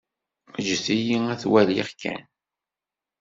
Ǧǧet-iyi 0.61 1.17
ad 1.31 1.37
t-waliɣ 1.41 1.89
kan. 2.01 2.23